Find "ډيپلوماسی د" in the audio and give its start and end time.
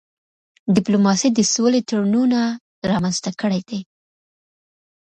0.75-1.39